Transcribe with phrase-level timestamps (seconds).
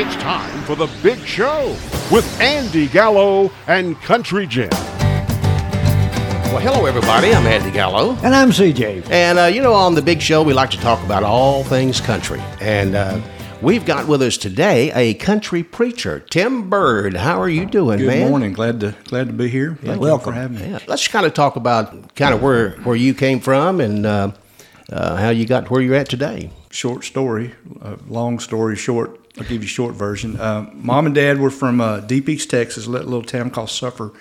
[0.00, 1.76] It's time for the big show
[2.12, 4.68] with Andy Gallo and Country Jim.
[6.52, 7.34] Well, hello, everybody.
[7.34, 8.16] I'm Andy Gallo.
[8.22, 9.10] And I'm CJ.
[9.10, 12.00] And, uh, you know, on the big show, we like to talk about all things
[12.00, 12.38] country.
[12.60, 13.20] And uh,
[13.60, 17.16] we've got with us today a country preacher, Tim Byrd.
[17.16, 18.18] How are you doing, Good man?
[18.18, 18.52] Good morning.
[18.52, 19.76] Glad to glad to be here.
[19.82, 20.32] Thank welcome.
[20.32, 20.70] you for having me.
[20.70, 20.78] Yeah.
[20.86, 24.30] Let's kind of talk about kind of where, where you came from and uh,
[24.92, 26.52] uh, how you got to where you're at today.
[26.70, 29.17] Short story, uh, long story short.
[29.38, 30.38] I'll give you a short version.
[30.38, 34.12] Uh, Mom and Dad were from uh, Deep East Texas, a little town called Sulphur,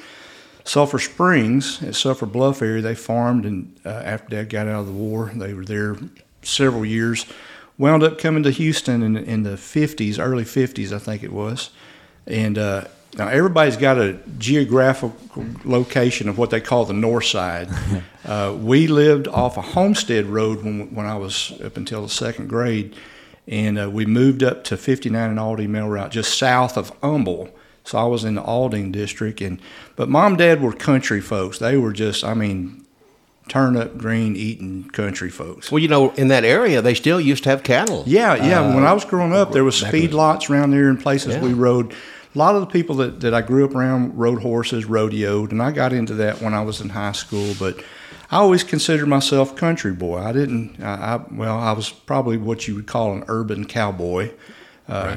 [0.63, 2.81] Sulphur Springs, at Sulphur Bluff area.
[2.81, 5.98] They farmed, and uh, after Dad got out of the war, they were there
[6.43, 7.26] several years.
[7.77, 11.71] Wound up coming to Houston in, in the 50s, early 50s, I think it was.
[12.26, 12.85] And uh,
[13.18, 15.15] now everybody's got a geographical
[15.63, 17.70] location of what they call the north side.
[18.26, 22.49] uh, we lived off a Homestead Road when, when I was up until the second
[22.49, 22.95] grade,
[23.47, 27.49] and uh, we moved up to 59 and Aldine Mail Route, just south of Humble.
[27.83, 29.62] So I was in the Aldine district, and
[29.95, 31.57] but mom and dad were country folks.
[31.59, 32.85] They were just, I mean,
[33.48, 35.71] turnip green eating country folks.
[35.71, 38.04] Well, you know, in that area, they still used to have cattle.
[38.05, 38.76] Yeah, yeah.
[38.76, 41.41] when I was growing up, there was the- feedlots around there and places Yeah.
[41.41, 41.93] we rode.
[42.35, 45.63] A lot of the people that, that I grew up around rode horses, rodeoed, and
[45.63, 47.55] I got into that when I was in high school.
[47.57, 47.82] But
[48.29, 50.17] I always considered myself country boy.
[50.20, 50.81] I didn't.
[50.83, 54.31] I, I well, I was probably what you would call an urban cowboy.
[54.89, 55.15] Uh,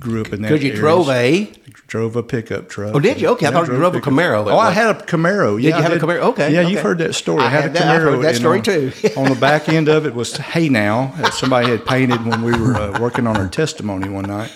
[0.00, 0.48] Grew up in that.
[0.48, 0.80] Because you area.
[0.80, 1.52] drove a.
[1.86, 2.92] drove a pickup truck.
[2.94, 3.28] Oh, did you?
[3.28, 4.50] Okay, I thought you drove a Camaro.
[4.50, 5.62] Oh, I had a Camaro.
[5.62, 5.98] Yeah, you I have a.
[5.98, 6.18] Camaro?
[6.30, 6.70] Okay, Yeah, okay.
[6.72, 7.40] you've heard that story.
[7.40, 8.00] I I had a I've Camaro.
[8.16, 8.92] heard that story on- too.
[9.16, 12.50] on the back end of it was "Hey Now" that somebody had painted when we
[12.50, 14.52] were uh, working on our testimony one night.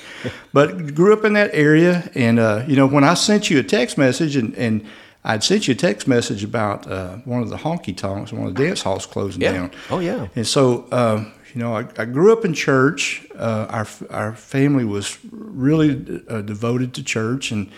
[0.52, 3.62] But grew up in that area, and uh, you know when I sent you a
[3.62, 4.84] text message, and, and
[5.28, 8.55] I'd sent you a text message about uh, one of the honky tonks, one of
[8.55, 9.52] the dance halls closing Yeah.
[9.52, 9.70] down.
[9.91, 10.28] Oh, yeah.
[10.36, 13.27] And so, um, you know, I, I grew up in church.
[13.36, 17.68] Uh, our our family was really uh, devoted to church, and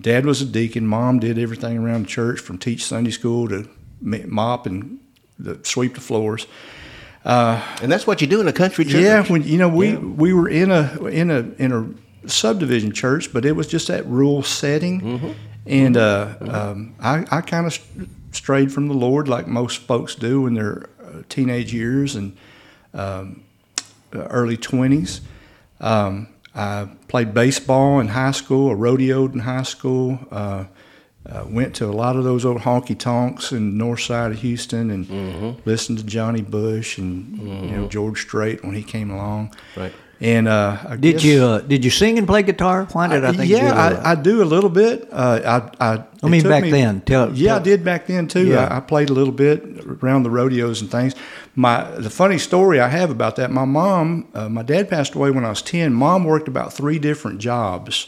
[0.00, 0.86] Dad was a deacon.
[0.86, 3.68] Mom did everything around the church, from teach Sunday school to
[4.00, 4.98] mop and
[5.38, 6.46] the, sweep the floors.
[7.24, 9.02] And that's what you do in a country church.
[9.02, 13.32] Yeah, when you know we we were in a in a in a subdivision church,
[13.32, 15.32] but it was just that rural setting, Mm-hmm.
[15.66, 17.78] And uh, um, I I kind of
[18.32, 22.36] strayed from the Lord like most folks do in their uh, teenage years and
[22.92, 23.42] um,
[24.14, 25.20] uh, early twenties.
[25.80, 30.18] Um, I played baseball in high school, I rodeoed in high school.
[30.30, 30.64] Uh,
[31.26, 34.38] uh, went to a lot of those old honky tonks in the north side of
[34.40, 35.50] Houston and Mm-hmm.
[35.64, 39.54] listened to Johnny Bush and you know George Strait when he came along.
[39.74, 39.92] Right.
[40.20, 42.86] And uh, I Did guess- you uh, did you sing and play guitar?
[42.92, 43.74] Why did I, think you yeah?
[44.04, 45.08] I, I do a little bit.
[45.10, 47.00] Uh, I, I, I mean, back me- then.
[47.02, 48.46] Tell- yeah, I did back then too.
[48.46, 48.68] Yeah.
[48.68, 49.62] I, I played a little bit
[50.02, 51.14] around the rodeos and things.
[51.56, 53.50] My the funny story I have about that.
[53.50, 55.92] My mom, uh, my dad passed away when I was ten.
[55.92, 58.06] Mom worked about three different jobs,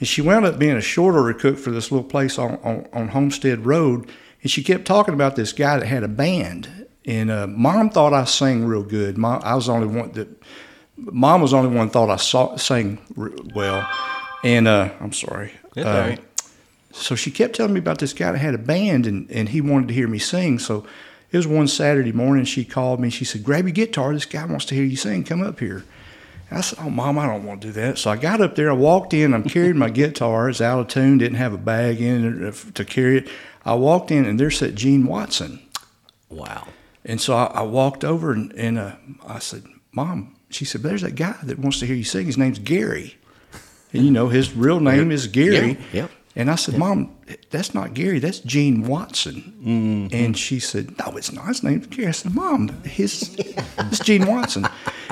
[0.00, 2.86] and she wound up being a short order cook for this little place on, on,
[2.92, 4.10] on Homestead Road.
[4.42, 6.86] And she kept talking about this guy that had a band.
[7.06, 9.16] And uh, mom thought I sang real good.
[9.18, 10.28] Mom, I was the only one that
[10.96, 12.98] Mom was the only one thought I saw, sang
[13.54, 13.88] well,
[14.44, 15.52] and uh, I'm sorry.
[15.74, 16.20] That's Uh, right.
[16.92, 19.60] So she kept telling me about this guy that had a band, and, and he
[19.60, 20.60] wanted to hear me sing.
[20.60, 20.86] So
[21.32, 22.44] it was one Saturday morning.
[22.44, 23.10] She called me.
[23.10, 24.12] She said, "Grab your guitar.
[24.14, 25.24] This guy wants to hear you sing.
[25.24, 25.84] Come up here."
[26.52, 28.70] I said, "Oh, Mom, I don't want to do that." So I got up there.
[28.70, 29.34] I walked in.
[29.34, 30.48] I'm carrying my guitar.
[30.48, 31.18] It's out of tune.
[31.18, 33.28] Didn't have a bag in it to carry it.
[33.64, 35.60] I walked in, and there sat Gene Watson.
[36.28, 36.68] Wow.
[37.04, 38.96] And so I, I walked over and, and uh,
[39.26, 42.26] I said, Mom, she said, there's that guy that wants to hear you sing.
[42.26, 43.16] His name's Gary.
[43.92, 45.72] And you know, his real name is Gary.
[45.92, 46.08] Yeah, yeah.
[46.36, 47.14] And I said, Mom,
[47.50, 48.18] that's not Gary.
[48.18, 49.54] That's Gene Watson.
[49.64, 50.16] Mm-hmm.
[50.16, 51.46] And she said, No, it's not.
[51.46, 52.08] His name's Gary.
[52.08, 54.66] I said, Mom, his it's Gene Watson.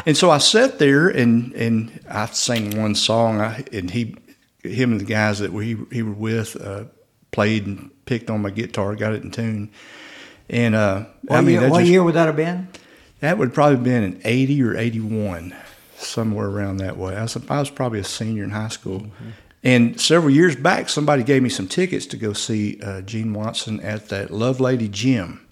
[0.05, 3.41] And so I sat there and and I sang one song.
[3.41, 4.17] I, and he,
[4.65, 6.85] him and the guys that we he were with, uh,
[7.31, 9.71] played and picked on my guitar, got it in tune.
[10.51, 12.67] And uh, what I mean, year, what just- year would that have been?
[13.23, 15.55] That would probably have been in 80 or 81,
[15.97, 17.15] somewhere around that way.
[17.15, 18.99] I was, I was probably a senior in high school.
[18.99, 19.31] Mm-hmm.
[19.63, 23.79] And several years back, somebody gave me some tickets to go see uh, Gene Watson
[23.79, 25.47] at that Love Lady Gym.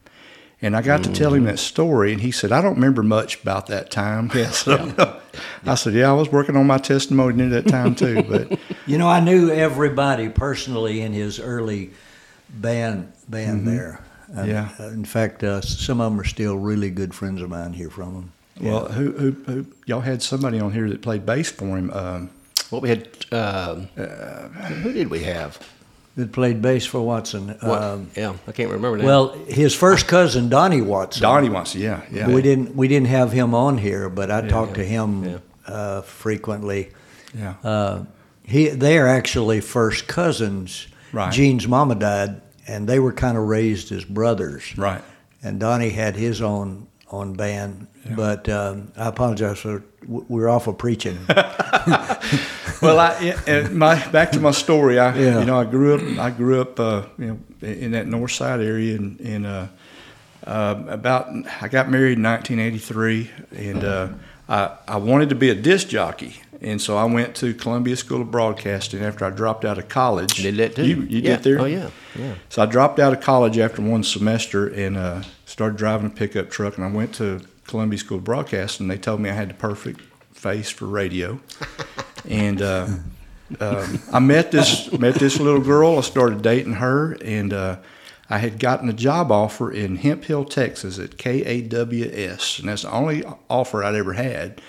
[0.61, 1.52] And I got to tell him mm-hmm.
[1.52, 4.31] that story, and he said, I don't remember much about that time.
[4.50, 4.93] So
[5.64, 8.25] I said, Yeah, I was working on my testimony near that time, too.
[8.28, 11.93] But You know, I knew everybody personally in his early
[12.50, 13.76] band band mm-hmm.
[13.76, 14.05] there.
[14.32, 14.68] And, Yeah.
[14.78, 17.90] uh, in fact, uh, some of them are still really good friends of mine here
[17.90, 18.32] from him.
[18.60, 21.90] well, who, who, who, y'all had somebody on here that played bass for him.
[21.92, 22.30] Um,
[22.70, 23.88] What we had, um,
[24.82, 25.58] who did we have?
[26.16, 27.56] That played bass for Watson.
[27.60, 27.82] What?
[27.82, 29.04] Um, yeah, I can't remember now.
[29.04, 31.22] well, his first cousin Donnie Watson.
[31.22, 32.28] Donnie Watson, yeah, yeah.
[32.28, 35.38] We didn't we didn't have him on here, but I talked yeah, to him yeah.
[35.72, 36.90] uh, frequently.
[37.32, 37.54] Yeah.
[37.62, 38.04] Uh,
[38.42, 40.88] he they are actually first cousins.
[41.12, 41.32] Right.
[41.32, 44.76] Gene's mama died, and they were kind of raised as brothers.
[44.76, 45.02] Right.
[45.42, 50.78] And Donnie had his own on band, but um, I apologize for we're off of
[50.78, 51.18] preaching.
[51.28, 54.98] well, I and my back to my story.
[54.98, 55.40] I Yeah.
[55.40, 58.60] you know I grew up I grew up uh, you know in that north side
[58.60, 59.68] area and in, uh,
[60.46, 61.28] uh, about
[61.60, 64.08] I got married in 1983 and uh,
[64.48, 66.40] I I wanted to be a disc jockey.
[66.62, 70.34] And so I went to Columbia School of Broadcasting after I dropped out of college.
[70.34, 70.86] Did that too?
[70.86, 71.36] You, you yeah.
[71.36, 71.60] did there?
[71.60, 72.34] Oh yeah, yeah.
[72.50, 76.50] So I dropped out of college after one semester and uh, started driving a pickup
[76.50, 76.76] truck.
[76.76, 78.88] And I went to Columbia School of Broadcasting.
[78.88, 80.02] They told me I had the perfect
[80.32, 81.40] face for radio.
[82.28, 82.88] and uh,
[83.58, 85.98] um, I met this met this little girl.
[85.98, 87.78] I started dating her, and uh,
[88.28, 93.24] I had gotten a job offer in Hemphill, Texas, at KAWS, and that's the only
[93.48, 94.60] offer I'd ever had.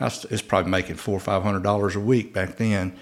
[0.00, 2.96] I was, it's probably making four or five hundred dollars a week back then.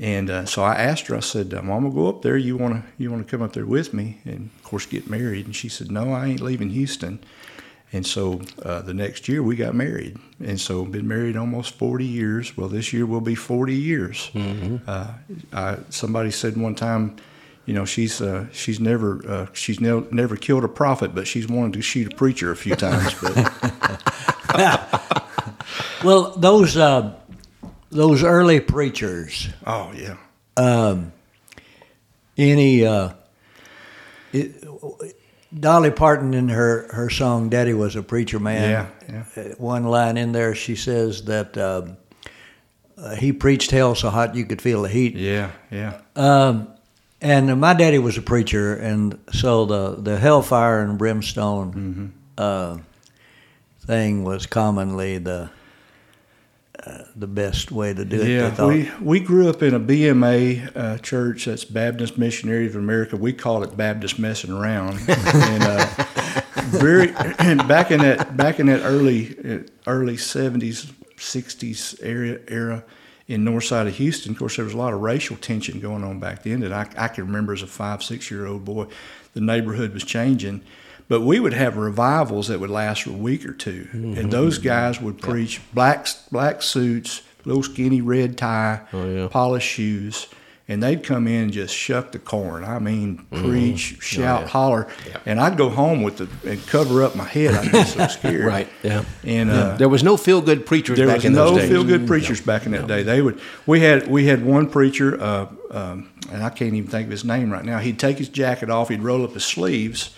[0.00, 1.16] And uh, so I asked her.
[1.16, 2.36] I said, "Mom, go up there.
[2.36, 5.46] You wanna you wanna come up there with me?" And of course, get married.
[5.46, 7.18] And she said, "No, I ain't leaving Houston."
[7.92, 12.04] And so uh, the next year we got married, and so been married almost 40
[12.04, 12.54] years.
[12.54, 14.30] Well, this year will be 40 years.
[14.86, 15.14] Uh,
[15.54, 17.16] I, somebody said one time,
[17.64, 21.48] you know, she's uh, she's never uh, she's ne- never killed a prophet, but she's
[21.48, 23.14] wanted to shoot a preacher a few times.
[23.20, 23.34] But
[26.04, 27.14] well, those uh,
[27.90, 30.16] those early preachers, oh yeah,
[32.36, 33.10] any uh,
[34.32, 34.64] it,
[35.58, 38.70] Dolly Parton in her, her song "Daddy Was a Preacher Man."
[39.08, 39.42] Yeah, yeah.
[39.42, 41.96] uh, One line in there, she says that um,
[42.96, 45.14] uh, he preached hell so hot you could feel the heat.
[45.16, 46.68] yeah, yeah, Um,
[47.20, 52.78] and my daddy was a preacher, and so the the hellfire and brimstone uh,
[53.80, 55.50] thing was commonly the
[56.86, 58.28] uh, the best way to do it.
[58.28, 58.68] Yeah, thought.
[58.68, 61.46] we we grew up in a BMA uh, church.
[61.46, 63.16] That's Baptist Missionaries of America.
[63.16, 64.98] We call it Baptist messing around.
[65.08, 65.86] and uh,
[66.68, 72.84] very back in that back in that early uh, early seventies sixties area era
[73.26, 74.32] in north side of Houston.
[74.32, 76.88] Of course, there was a lot of racial tension going on back then that I,
[76.96, 78.86] I can remember as a five six year old boy.
[79.34, 80.62] The neighborhood was changing.
[81.08, 84.58] But we would have revivals that would last for a week or 2 and those
[84.58, 89.28] guys would preach black black suits, little skinny red tie, yeah.
[89.30, 90.26] polished shoes,
[90.70, 92.62] and they'd come in and just shuck the corn.
[92.62, 94.86] I mean, preach, shout, holler,
[95.24, 97.54] and I'd go home with the and cover up my head.
[97.54, 98.44] I'd be so scared.
[98.44, 98.68] Right.
[98.82, 99.04] Yeah.
[99.24, 102.06] And uh, There was no feel good preachers there back was in no feel good
[102.06, 103.02] preachers back in that day.
[103.02, 103.40] They would.
[103.66, 107.24] We had we had one preacher, uh, um, and I can't even think of his
[107.24, 107.78] name right now.
[107.78, 108.90] He'd take his jacket off.
[108.90, 110.14] He'd roll up his sleeves.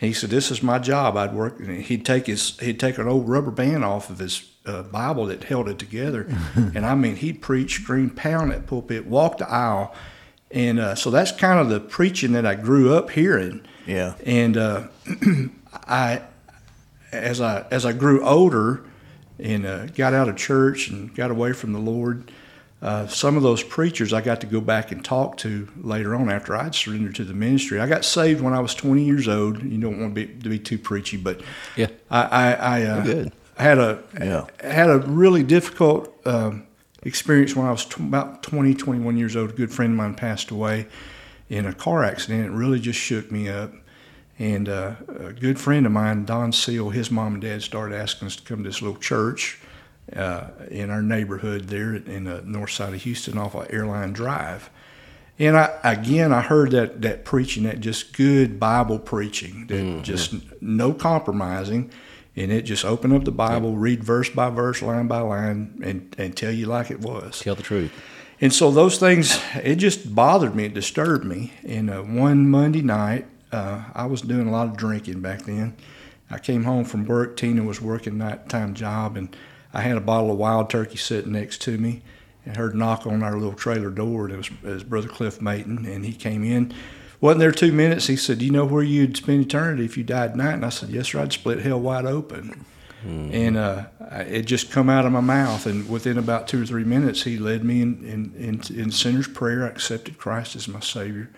[0.00, 1.16] And he said, "This is my job.
[1.16, 4.48] I'd work." And he'd take his he'd take an old rubber band off of his
[4.64, 9.06] uh, Bible that held it together, and I mean he'd preach, scream, pound that pulpit,
[9.06, 9.94] walk the aisle,
[10.50, 13.62] and uh, so that's kind of the preaching that I grew up hearing.
[13.86, 14.14] Yeah.
[14.24, 14.88] And uh,
[15.86, 16.22] I,
[17.12, 18.82] as I as I grew older,
[19.38, 22.30] and uh, got out of church and got away from the Lord,
[22.82, 26.30] uh, some of those preachers I got to go back and talk to later on
[26.30, 27.78] after I'd surrendered to the ministry.
[27.78, 29.62] I got saved when I was 20 years old.
[29.62, 31.42] You don't want to be, to be too preachy, but
[31.76, 31.88] Yeah.
[32.10, 33.32] I I, I uh, Good.
[33.58, 34.46] had a Yeah.
[34.62, 36.66] had a really difficult um,
[37.02, 39.50] experience when I was t- about 20, 21 years old.
[39.50, 40.86] A good friend of mine passed away
[41.50, 42.46] in a car accident.
[42.46, 43.72] It really just shook me up.
[44.38, 48.26] And uh, a good friend of mine, Don Seal, his mom and dad started asking
[48.26, 49.58] us to come to this little church
[50.14, 54.70] uh, in our neighborhood there in the north side of Houston off of Airline Drive.
[55.38, 60.34] And I again, I heard that that preaching, that just good Bible preaching, that just
[60.60, 61.90] no compromising,
[62.36, 66.14] and it just opened up the Bible, read verse by verse, line by line, and
[66.18, 67.40] and tell you like it was.
[67.40, 67.92] Tell the truth.
[68.42, 71.52] And so those things, it just bothered me, it disturbed me.
[71.64, 75.76] And uh, one Monday night, uh, I was doing a lot of drinking back then.
[76.30, 77.36] I came home from work.
[77.36, 79.36] Tina was working nighttime job, and
[79.72, 82.02] I had a bottle of wild turkey sitting next to me,
[82.44, 84.26] and heard a knock on our little trailer door.
[84.26, 86.72] And it was, it was Brother Cliff Mayton, and he came in.
[87.20, 88.06] Wasn't there two minutes.
[88.06, 90.70] He said, "Do you know where you'd spend eternity if you died tonight?" And I
[90.70, 91.20] said, "Yes, sir.
[91.20, 92.64] I'd split hell wide open."
[93.02, 95.66] and uh, it just come out of my mouth.
[95.66, 99.28] And within about two or three minutes, he led me in in, in, in sinner's
[99.28, 99.64] prayer.
[99.64, 101.30] I accepted Christ as my Savior.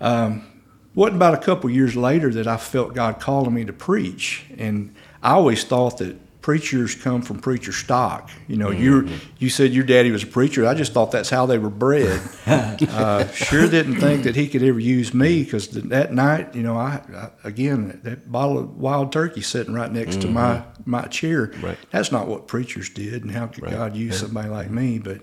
[0.00, 0.46] Um,
[0.94, 4.94] wasn't about a couple years later that I felt God calling me to preach, and
[5.22, 6.16] I always thought that
[6.48, 8.30] preachers come from preacher stock.
[8.46, 10.66] You know, you you said your daddy was a preacher.
[10.66, 12.22] I just thought that's how they were bred.
[12.46, 16.78] uh, sure didn't think that he could ever use me because that night, you know,
[16.78, 21.52] I, I again that bottle of wild turkey sitting right next to my my chair.
[21.60, 21.76] Right.
[21.90, 24.98] That's not what preachers did, and how could God use somebody like me?
[24.98, 25.20] But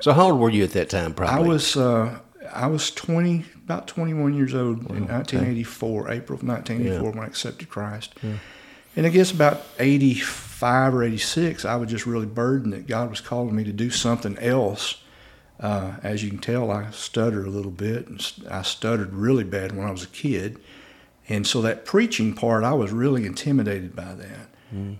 [0.00, 1.14] so how old were you at that time?
[1.14, 2.18] Probably I was uh,
[2.52, 6.80] I was twenty, about twenty one years old in nineteen eighty four, April of nineteen
[6.80, 8.14] eighty four, when I accepted Christ.
[8.98, 12.88] And I guess about eighty five or eighty six, I was just really burdened that
[12.88, 15.00] God was calling me to do something else.
[15.60, 19.70] Uh, as you can tell, I stutter a little bit, and I stuttered really bad
[19.76, 20.58] when I was a kid.
[21.28, 24.48] And so that preaching part, I was really intimidated by that.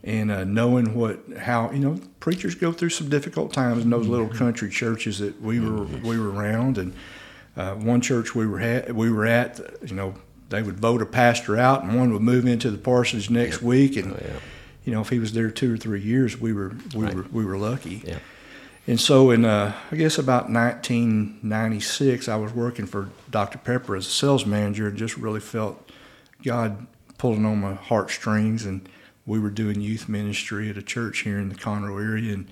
[0.05, 4.07] And uh, knowing what, how you know, preachers go through some difficult times in those
[4.07, 6.95] little country churches that we were we were around, and
[7.57, 10.15] uh, one church we were at, we were at, you know,
[10.49, 13.97] they would vote a pastor out, and one would move into the parsonage next week,
[13.97, 14.17] and
[14.89, 17.45] you know, if he was there two or three years, we were we were we
[17.45, 18.03] were lucky.
[18.07, 18.21] Yeah.
[18.87, 23.59] And so, in uh, I guess about 1996, I was working for Dr.
[23.59, 25.91] Pepper as a sales manager, and just really felt
[26.43, 26.87] God
[27.19, 28.65] pulling on my heartstrings.
[28.65, 28.89] And
[29.27, 32.49] we were doing youth ministry at a church here in the Conroe area, and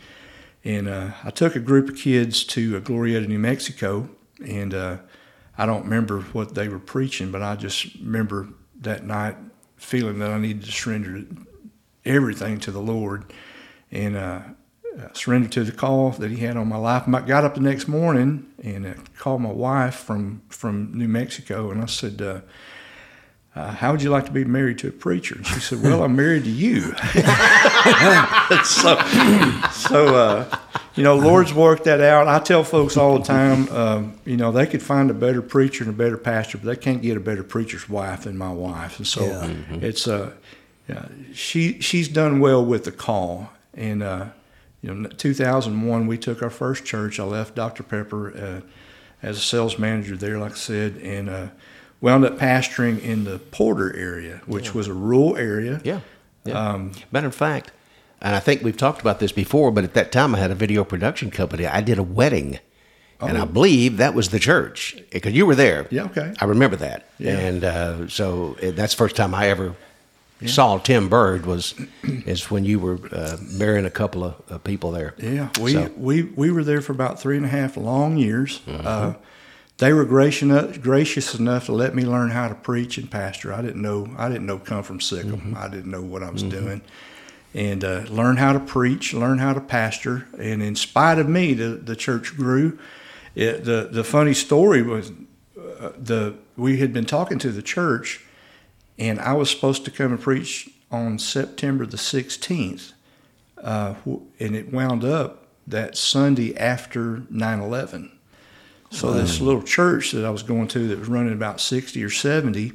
[0.62, 4.10] and uh, I took a group of kids to uh, Glorieta, New Mexico,
[4.44, 4.96] and uh,
[5.58, 8.48] I don't remember what they were preaching, but I just remember
[8.80, 9.36] that night
[9.76, 11.24] feeling that I needed to surrender
[12.04, 13.32] everything to the Lord,
[13.90, 14.40] and uh,
[14.98, 17.08] uh, surrendered to the call that He had on my life.
[17.08, 21.70] I got up the next morning and uh, called my wife from from New Mexico,
[21.70, 22.22] and I said.
[22.22, 22.40] Uh,
[23.56, 25.34] uh, how would you like to be married to a preacher?
[25.36, 26.82] And she said, Well, I'm married to you.
[28.64, 28.96] so,
[29.72, 30.58] so uh,
[30.94, 32.28] you know, Lord's worked that out.
[32.28, 35.84] I tell folks all the time, um, you know, they could find a better preacher
[35.84, 38.98] and a better pastor, but they can't get a better preacher's wife than my wife.
[38.98, 39.54] And so Yeah.
[39.80, 40.32] it's uh,
[40.88, 43.50] yeah, she she's done well with the call.
[43.74, 44.26] And uh,
[44.82, 47.18] you know, 2001, we took our first church.
[47.18, 47.82] I left Dr.
[47.82, 48.60] Pepper uh,
[49.22, 51.46] as a sales manager there, like I said, and uh,
[52.06, 55.80] wound up pastoring in the Porter area, which was a rural area.
[55.82, 56.00] Yeah.
[56.44, 56.54] yeah.
[56.54, 57.72] Um, Matter of fact,
[58.22, 60.54] and I think we've talked about this before, but at that time I had a
[60.54, 61.66] video production company.
[61.66, 62.60] I did a wedding,
[63.20, 65.82] and I believe that was the church because you were there.
[65.84, 65.88] Oh.
[65.90, 66.32] Yeah, okay.
[66.40, 67.38] I remember that, Yeah.
[67.38, 69.74] and uh, so that's the first time I ever
[70.46, 74.92] saw Tim Byrd was is when you were uh, marrying a couple of uh, people
[74.92, 75.14] there.
[75.18, 78.60] Yeah, we, So- we we were there for about three and a half long years.
[78.60, 78.86] Mm-hmm.
[78.86, 79.12] Uh,
[79.78, 83.52] they were gracious enough, gracious enough to let me learn how to preach and pastor.
[83.52, 85.36] I didn't know I didn't know come from Sikkim.
[85.36, 85.56] Mm-hmm.
[85.56, 86.80] I didn't know what I was doing,
[87.54, 90.26] and uh, learn how to preach, learn how to pastor.
[90.38, 92.78] And in spite of me, the the church grew.
[93.34, 95.12] It, the the funny story was
[95.58, 98.24] uh, the we had been talking to the church,
[98.98, 102.92] and I was supposed to come and preach on September the sixteenth
[103.62, 103.94] uh,
[104.38, 108.10] and it wound up that Sunday after 9/11.
[108.90, 112.10] So this little church that I was going to that was running about 60 or
[112.10, 112.72] 70,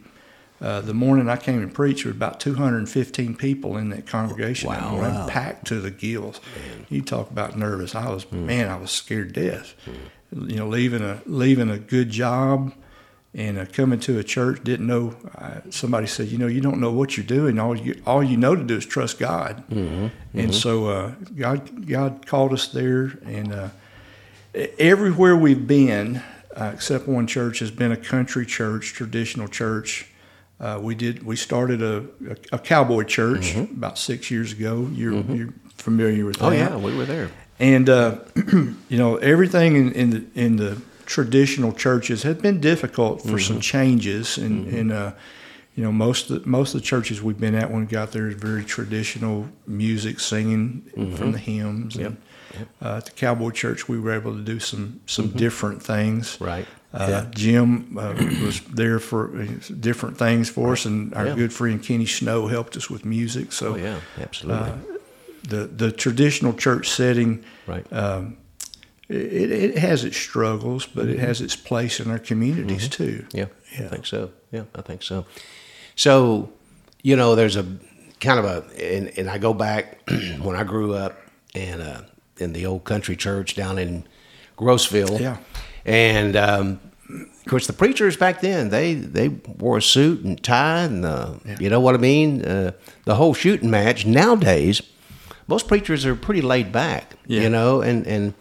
[0.62, 4.70] uh, the morning I came and preached, there were about 215 people in that congregation.
[4.70, 5.27] that Wow.
[5.27, 6.39] packed to the gills.
[6.89, 7.96] You talk about nervous.
[7.96, 9.74] I was man, I was scared to death.
[10.32, 12.74] You know, leaving a leaving a good job
[13.34, 15.15] and uh, coming to a church didn't know.
[15.36, 17.58] Uh, somebody said, you know, you don't know what you're doing.
[17.58, 19.63] All you all you know to do is trust God.
[20.34, 23.70] And so uh, God God called us there, and uh,
[24.53, 26.22] everywhere we've been,
[26.55, 30.08] uh, except one church, has been a country church, traditional church.
[30.60, 34.88] Uh, we did we started a, a, a cowboy church about six years ago.
[34.93, 36.46] You're, you're familiar with that?
[36.46, 37.31] Oh yeah, we were there.
[37.60, 43.22] And uh, you know, everything in, in the in the traditional churches had been difficult
[43.24, 45.12] for some changes, and and uh,
[45.75, 48.12] you know, most of the, most of the churches we've been at when we got
[48.12, 50.84] there is very traditional music, singing
[51.15, 51.96] from the hymns.
[51.96, 52.17] And,
[52.81, 56.38] uh, at the Cowboy Church, we were able to do some some different things.
[56.41, 56.65] Right.
[56.93, 59.46] Uh, Jim uh, was there for uh,
[59.79, 61.36] different things for us, and our Yeah.
[61.36, 63.51] good friend Kenny Snow helped us with music.
[63.53, 64.72] So Oh yeah, absolutely.
[65.48, 67.86] the the traditional church setting right.
[67.93, 68.36] um,
[69.08, 73.25] it, it has its struggles, but it has its place in our communities too.
[73.34, 73.48] Yeah,
[73.79, 73.86] Yeah.
[73.86, 74.29] I think so.
[74.51, 75.25] Yeah, I think so.
[75.96, 76.50] So,
[77.03, 77.65] you know, there's a
[78.20, 78.63] kind of a,
[78.98, 80.10] and, and I go back
[80.41, 81.13] when I grew up
[81.55, 82.01] and uh,
[82.41, 84.03] in the old country church down in
[84.57, 85.19] Grossville.
[85.19, 85.38] Yeah.
[85.86, 86.79] and um,
[87.10, 91.33] of course the preachers back then they they wore a suit and tie and uh,
[91.60, 92.43] you know what I mean.
[92.45, 92.71] Uh,
[93.05, 94.81] the whole shooting match nowadays,
[95.48, 97.13] most preachers are pretty laid back.
[97.27, 97.41] Yeah.
[97.41, 98.33] You know, and and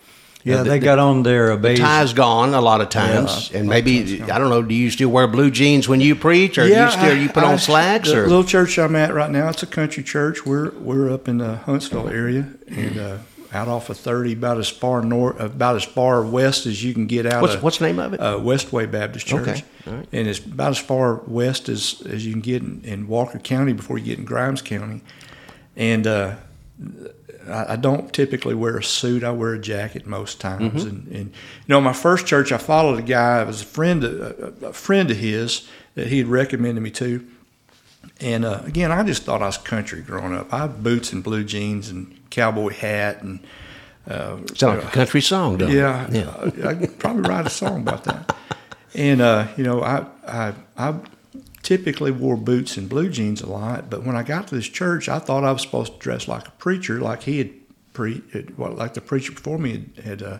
[0.45, 1.79] Yeah, uh, the- they got on their beige.
[1.81, 4.63] tie's gone a lot of times, and maybe I don't know.
[4.63, 7.43] Do you still wear blue jeans when you preach, or do you still you put
[7.45, 8.09] I- on slacks?
[8.11, 10.45] The Or little church I'm at right now, it's a country church.
[10.47, 13.17] We're we're up in the Huntsville area and uh,
[13.53, 17.07] out off of 30, about as far north, about as far west as you can
[17.07, 17.43] get out.
[17.43, 18.21] what's of, what's the name of it?
[18.21, 19.49] uh, Westway Baptist Church.
[19.49, 20.07] Okay, right.
[20.13, 23.73] And it's about as far west as, as you can get in, in Walker County
[23.73, 25.03] before you get in Grimes County.
[25.77, 26.37] And uh,
[27.49, 29.25] I, I don't typically wear a suit.
[29.25, 30.85] I wear a jacket most times.
[30.85, 30.89] Mm-hmm.
[30.89, 33.43] And, and you know, my first church, I followed a guy.
[33.43, 37.27] It was a friend, a, a friend of his that he had recommended me to.
[38.21, 40.53] And uh, again, I just thought I was country growing up.
[40.53, 43.41] I had boots and blue jeans and cowboy hat and
[44.07, 46.65] uh, Sound like a country song, don't yeah, it?
[46.65, 48.35] I, I could probably write a song about that.
[48.95, 50.95] And uh, you know, I, I I
[51.63, 55.09] typically wore boots and blue jeans a lot, but when I got to this church,
[55.09, 57.51] I thought I was supposed to dress like a preacher, like he had
[57.93, 58.23] pre,
[58.57, 60.39] well, like the preacher before me had had, uh,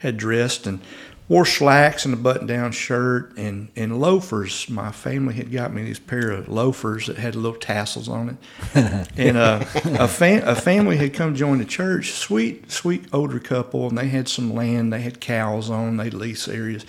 [0.00, 0.80] had dressed, and
[1.28, 4.68] wore slacks and a button-down shirt and and loafers.
[4.68, 8.38] My family had got me these pair of loafers that had little tassels on
[8.74, 12.12] it, and uh, a fam- a family had come join the church.
[12.12, 14.92] Sweet, sweet older couple, and they had some land.
[14.92, 15.98] They had cows on.
[15.98, 16.86] They lease areas,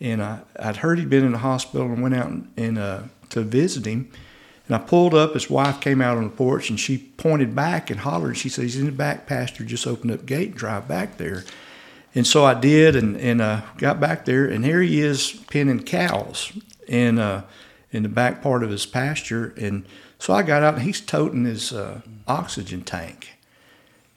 [0.00, 3.02] and I, I'd heard he'd been in the hospital and went out and, and uh,
[3.30, 4.10] to visit him.
[4.68, 5.34] And I pulled up.
[5.34, 8.36] His wife came out on the porch, and she pointed back and hollered.
[8.36, 9.64] She said, "He's in the back pasture.
[9.64, 11.44] Just open up gate and drive back there."
[12.14, 15.82] And so I did, and and uh, got back there, and here he is penning
[15.82, 16.52] cows
[16.86, 17.44] in uh,
[17.90, 19.54] in the back part of his pasture.
[19.56, 19.86] And
[20.18, 23.38] so I got out, and he's toting his uh, oxygen tank.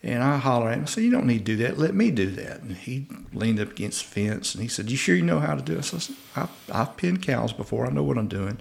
[0.04, 0.84] And I holler at him.
[0.84, 1.80] I said, "You don't need to do that.
[1.80, 4.98] Let me do that." And he leaned up against the fence, and he said, "You
[4.98, 7.88] sure you know how to do this?" I said, "I've, I've pinned cows before.
[7.88, 8.60] I know what I'm doing."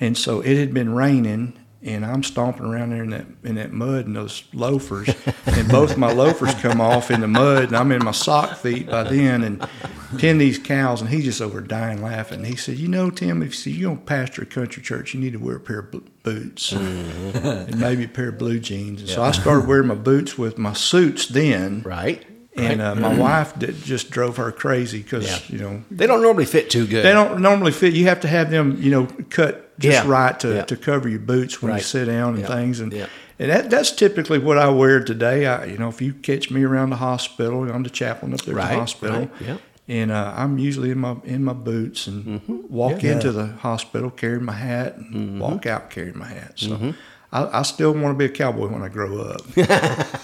[0.00, 3.72] And so it had been raining, and I'm stomping around there in that in that
[3.72, 5.08] mud and those loafers,
[5.46, 8.86] and both my loafers come off in the mud, and I'm in my sock feet
[8.88, 9.66] by then, and
[10.18, 12.44] pin these cows, and he just over dying laughing.
[12.44, 15.38] He said, "You know, Tim, if you gonna pastor a country church, you need to
[15.38, 19.22] wear a pair of bo- boots and maybe a pair of blue jeans." And so
[19.22, 22.22] I started wearing my boots with my suits then, Right.
[22.56, 25.38] and uh, my wife did, just drove her crazy because Yeah.
[25.48, 27.04] you know They don't normally fit too good.
[27.04, 27.94] they don't normally fit.
[27.94, 30.10] You have to have them, you know, cut just Yeah.
[30.10, 30.62] right to, Yeah.
[30.62, 31.78] to cover your boots when Right.
[31.78, 32.46] you sit down and Yeah.
[32.46, 32.78] things.
[32.80, 33.06] And Yeah.
[33.40, 35.46] and that, that's typically what I wear today.
[35.46, 38.58] I, you know, if you catch me around the hospital, I'm the chaplain up there
[38.58, 39.18] at the hospital.
[39.20, 39.56] right, yeah.
[39.88, 43.12] And uh, I'm usually in my in my boots and walk Yeah.
[43.14, 45.38] into the hospital carrying my hat and Mm-hmm.
[45.40, 46.52] walk out carrying my hat.
[46.56, 46.94] So
[47.32, 49.42] I, I still want to be a cowboy when I grow up.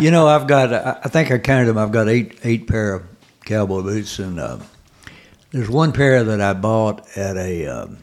[0.00, 0.72] You know, I've got.
[0.72, 1.76] I I think I counted them.
[1.76, 3.02] I've got eight eight pair of
[3.44, 4.56] cowboy boots, and uh,
[5.50, 7.98] there's one pair that I bought at a um,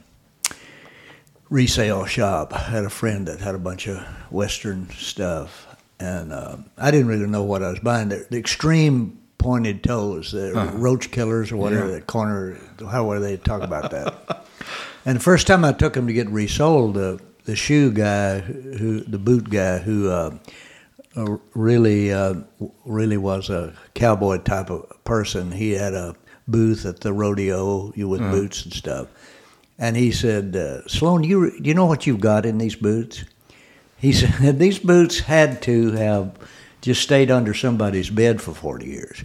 [1.49, 2.53] resale shop.
[2.53, 3.99] I had a friend that had a bunch of
[4.31, 8.09] Western stuff, and uh, I didn't really know what I was buying.
[8.09, 11.87] The, the extreme pointed toes, the roach killers or whatever.
[11.89, 11.95] Yeah.
[11.95, 14.45] The corner, however they talk about that.
[15.05, 18.99] And the first time I took them to get resold, the the shoe guy, who
[18.99, 20.37] the boot guy, who uh,
[21.15, 22.33] uh, really uh,
[22.83, 25.53] really was a cowboy type of person.
[25.53, 26.13] He had a
[26.47, 29.07] booth at the rodeo you with boots and stuff.
[29.79, 33.25] And he said, uh, "Sloan, you you know what you've got in these boots?"
[33.97, 36.35] He said, "These boots had to have
[36.81, 39.23] just stayed under somebody's bed for forty years."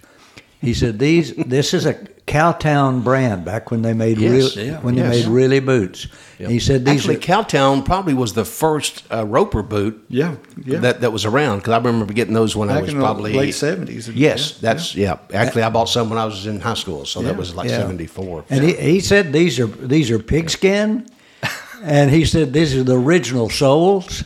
[0.60, 1.94] He said, "These this is a
[2.26, 5.10] Cowtown brand back when they made Yes, real yeah, when yes.
[5.10, 6.06] they made really boots."
[6.38, 10.78] He said, "These Actually, are, Cowtown probably was the first uh, Roper boot Yeah, yeah.
[10.80, 13.04] that, that was around because I remember getting those when I Back was in the
[13.04, 14.10] probably late 70s.
[14.14, 15.18] Yes, Yeah, that's yeah.
[15.32, 17.78] Actually, I bought some when I was in high school, so that was like Yeah.
[17.78, 18.44] seventy four.
[18.50, 21.06] And he, he said these are these are pigskin,
[21.82, 24.24] and he said these are the original soles.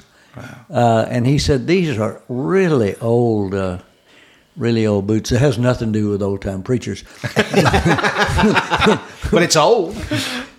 [0.71, 3.79] Uh, and he said these are really old, uh,
[4.57, 5.33] really old boots.
[5.33, 7.05] It has nothing to do with old time preachers.
[7.23, 7.33] but
[9.42, 9.97] it's old.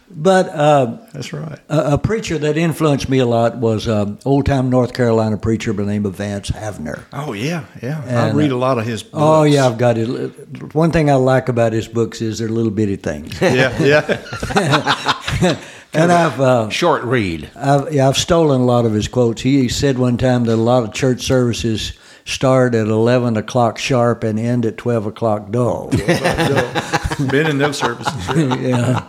[0.09, 1.59] But uh, That's right.
[1.69, 5.73] a, a preacher that influenced me a lot was um, old time North Carolina preacher
[5.73, 7.03] by the name of Vance Havner.
[7.13, 8.29] Oh yeah, yeah.
[8.29, 9.03] I read uh, a lot of his.
[9.03, 9.15] Books.
[9.15, 10.73] Oh yeah, I've got it.
[10.73, 15.59] One thing I like about his books is they're little bitty things, yeah, yeah.
[15.93, 16.39] and I've.
[16.39, 17.49] Uh, Short read.
[17.55, 19.41] I've, yeah, I've stolen a lot of his quotes.
[19.41, 21.93] He said one time that a lot of church services
[22.27, 25.89] start at 11 o'clock sharp and end at 12 o'clock dull.
[27.31, 28.13] Been in those services.
[28.35, 29.07] yeah.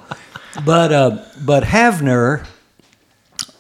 [0.65, 2.47] But, uh, but Havner,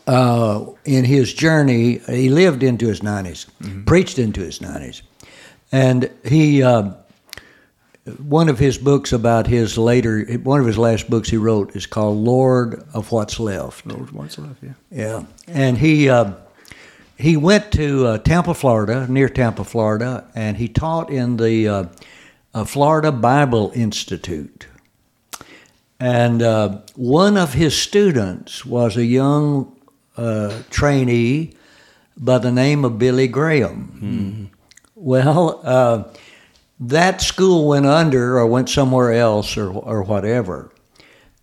[0.07, 3.47] uh, in his journey, he lived into his 90s,
[3.85, 5.03] preached into his 90s.
[5.73, 6.92] And he, uh,
[8.18, 11.85] one of his books about his later, one of his last books he wrote is
[11.85, 13.85] called Lord of What's Left.
[13.85, 14.62] Lord, of what's left?
[14.62, 14.73] Yeah.
[14.90, 16.33] Yeah, and he uh,
[17.19, 21.85] he went to uh, Tampa, Florida, near Tampa, Florida, and he taught in the uh,
[22.55, 24.69] uh, Florida Bible Institute.
[25.99, 29.77] And uh, one of his students was a young
[30.17, 31.55] uh, trainee
[32.17, 34.51] by the name of Billy Graham.
[34.95, 36.05] Well, uh,
[36.79, 40.71] that school went under or went somewhere else or, or whatever,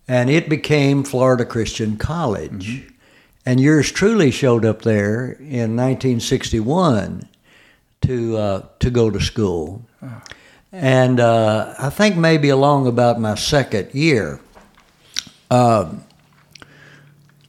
[0.08, 2.90] and it became Florida Christian College.
[3.46, 7.28] And yours truly showed up there in 1961
[8.02, 9.82] to uh, to go to school,
[10.72, 14.40] and uh, I think maybe along about my second year.
[15.50, 16.02] Um,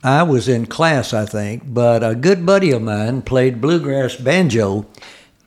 [0.03, 4.85] I was in class, I think, but a good buddy of mine played bluegrass banjo,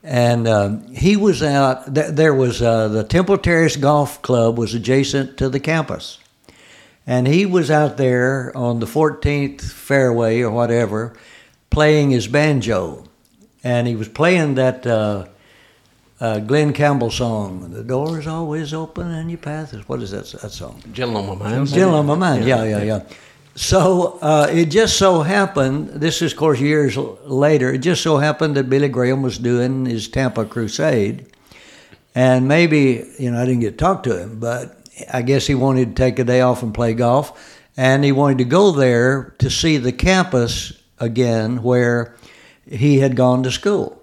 [0.03, 1.95] and uh, he was out.
[1.95, 6.19] Th- there was uh, the Temple Terrace Golf Club was adjacent to the campus,
[7.05, 11.13] and he was out there on the 14th fairway or whatever,
[11.69, 13.05] playing his banjo,
[13.63, 14.85] and he was playing that.
[14.85, 15.27] Uh,
[16.19, 20.11] uh, Glen Campbell song, "The door is always open and your path is." What is
[20.11, 20.79] that, that song?
[20.93, 21.67] Gentle on my mind.
[21.67, 22.45] Still on my mind.
[22.45, 23.01] Yeah, yeah, yeah.
[23.55, 25.89] So uh, it just so happened.
[25.89, 27.73] This is, of course, years later.
[27.73, 31.25] It just so happened that Billy Graham was doing his Tampa Crusade,
[32.13, 34.80] and maybe you know I didn't get to talk to him, but
[35.11, 38.39] I guess he wanted to take a day off and play golf, and he wanted
[38.39, 42.15] to go there to see the campus again where
[42.69, 44.01] he had gone to school.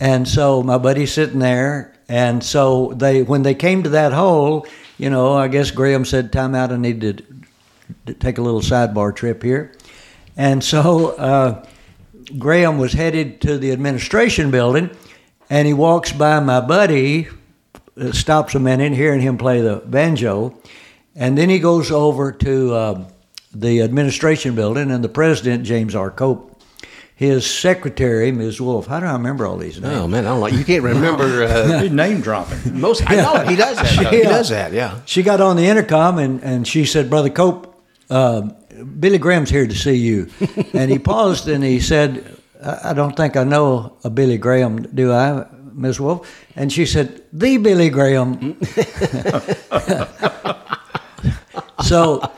[0.00, 4.66] And so my buddy's sitting there, and so they when they came to that hole,
[4.98, 6.72] you know, I guess Graham said, "Time out.
[6.72, 7.12] I need to,
[8.06, 9.72] to take a little sidebar trip here,"
[10.36, 11.64] and so uh,
[12.38, 14.90] Graham was headed to the administration building,
[15.50, 17.28] and he walks by my buddy,
[18.12, 20.58] stops a minute, hearing him play the banjo,
[21.14, 23.04] and then he goes over to uh,
[23.54, 26.10] the administration building, and the president James R.
[26.10, 26.46] Cope.
[27.16, 28.62] His secretary, Ms.
[28.62, 28.86] Wolf.
[28.86, 29.94] How do I remember all these names?
[29.94, 32.80] Oh man, I don't like you can't remember uh, name dropping.
[32.80, 33.02] most.
[33.10, 34.04] I know he does that.
[34.04, 34.10] though.
[34.16, 34.72] He does that.
[34.72, 35.00] Yeah.
[35.04, 38.40] She got on the intercom and, and she said, Brother Cope, uh,
[38.98, 40.30] Billy Graham's here to see you.
[40.72, 44.80] and he paused and he said, I, I don't think I know a Billy Graham,
[44.84, 45.46] do I,
[45.80, 46.44] Miss Wolf?
[46.54, 48.34] And she said, The Billy Graham.
[48.34, 48.62] Hmm?
[51.82, 52.30] so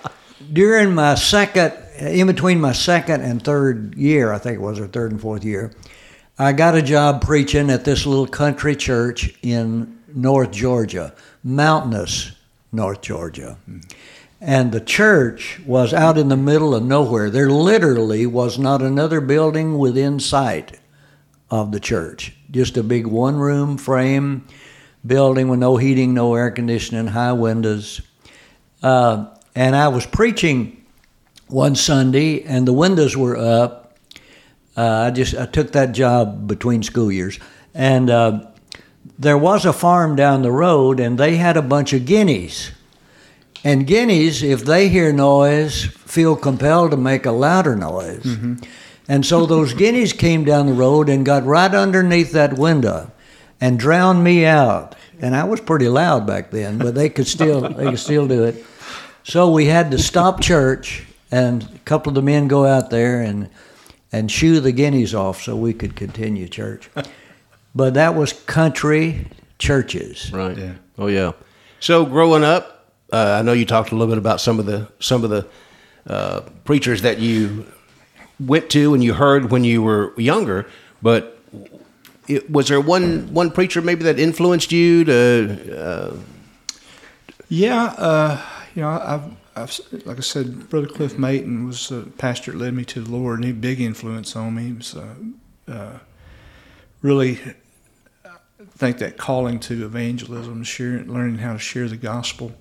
[0.53, 4.87] during my second, in between my second and third year, I think it was, or
[4.87, 5.73] third and fourth year,
[6.39, 12.33] I got a job preaching at this little country church in North Georgia, mountainous
[12.71, 13.59] North Georgia.
[13.67, 13.81] Hmm.
[14.41, 17.31] And the church was out in the middle of nowhere.
[17.31, 20.81] There literally was not another building within sight
[21.49, 22.35] of the church.
[22.53, 24.47] Just a big one room frame
[25.05, 28.03] building with no heating, no air conditioning, high windows.
[28.83, 30.85] Uh, and I was preaching
[31.49, 33.97] one Sunday, and the windows were up.
[34.77, 37.39] Uh, I just I took that job between school years,
[37.75, 38.47] and uh,
[39.19, 42.71] there was a farm down the road, and they had a bunch of guineas.
[43.65, 48.25] And guineas, if they hear noise, feel compelled to make a louder noise.
[49.09, 53.11] And so those guineas came down the road and got right underneath that window
[53.61, 54.95] and drowned me out.
[55.21, 58.45] And I was pretty loud back then, but they could still they could still do
[58.45, 58.65] it.
[59.25, 63.21] So we had to stop church, and a couple of the men go out there
[63.23, 63.49] and
[64.11, 66.91] and shoo the guineas off so we could continue church.
[67.75, 69.27] But that was country
[69.59, 70.33] churches.
[70.33, 70.57] Right.
[70.57, 70.73] Yeah.
[70.99, 71.33] Oh yeah.
[71.79, 74.89] So growing up, uh, I know you talked a little bit about some of the
[74.99, 75.47] some of the
[76.07, 77.65] uh, preachers that you
[78.39, 80.67] went to and you heard when you were younger.
[81.01, 81.39] But
[82.29, 85.79] it, was there one one preacher maybe that influenced you to?
[85.79, 86.17] Uh,
[87.49, 88.41] Yeah, uh,
[88.75, 92.73] you know, I've, I've, like I said, Brother Cliff Mayton was a pastor that led
[92.73, 94.63] me to the Lord, and he big influence on me.
[94.69, 95.15] He was uh,
[95.69, 95.99] uh,
[97.03, 97.39] really,
[98.25, 98.31] I
[98.71, 102.53] think that calling to evangelism, sharing, learning how to share the gospel.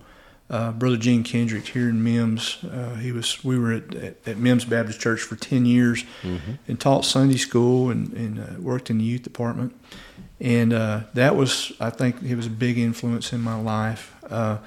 [0.51, 3.41] Uh, Brother Gene Kendrick here in Mims, uh, he was.
[3.43, 6.03] We were at, at, at Mims Baptist Church for ten years,
[6.67, 9.73] and taught Sunday school and, and uh, worked in the youth department
[10.41, 14.15] and uh, that was I think it was a big influence in my life.
[14.27, 14.57] Uh,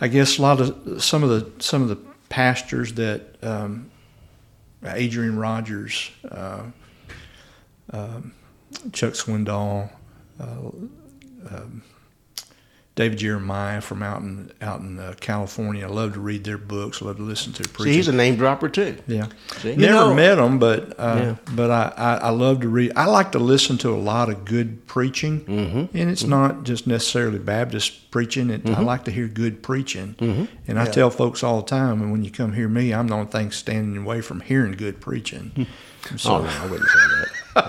[0.00, 1.96] I guess a lot of some of the some of the
[2.28, 3.90] pastors that um,
[4.84, 6.64] Adrian Rogers, uh,
[7.92, 8.32] um,
[8.92, 9.90] Chuck Swindoll,
[10.40, 11.82] uh, um,
[13.00, 15.86] David Jeremiah from out in out in uh, California.
[15.86, 17.00] I love to read their books.
[17.00, 17.94] I love to listen to see, preaching.
[17.94, 18.96] he's a name dropper too.
[19.06, 19.28] Yeah.
[19.56, 19.74] See?
[19.74, 21.36] Never know- met him, but uh, Yeah.
[21.54, 22.92] but I, I, I love to read.
[22.96, 25.96] I like to listen to a lot of good preaching, Mm-hmm.
[25.96, 28.50] and it's not just necessarily Baptist preaching.
[28.50, 30.44] It, I like to hear good preaching, Mm-hmm.
[30.68, 32.02] and I tell folks all the time.
[32.02, 35.00] And when you come hear me, I'm the only thing standing away from hearing good
[35.00, 35.66] preaching.
[36.16, 37.28] So Oh no, I wouldn't say that.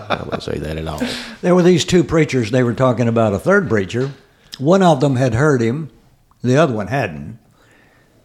[0.19, 1.01] I wouldn't say that at all.
[1.41, 2.51] There were these two preachers.
[2.51, 4.11] They were talking about a third preacher.
[4.57, 5.89] One of them had heard him,
[6.41, 7.39] the other one hadn't.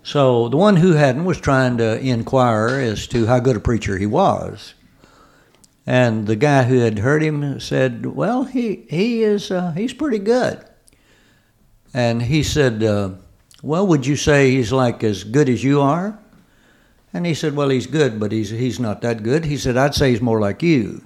[0.02, 3.98] So the one who hadn't was trying to inquire as to how good a preacher
[3.98, 4.74] he was.
[5.84, 10.18] And the guy who had heard him said, "Well, he he is uh, he's pretty
[10.18, 10.64] good."
[11.94, 13.10] And he said, uh,
[13.62, 16.18] "Well, would you say he's like as good as you are?"
[17.12, 19.94] And he said, "Well, he's good, but he's he's not that good." He said, "I'd
[19.94, 21.04] say he's more like you."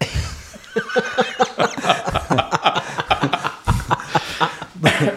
[4.80, 5.14] but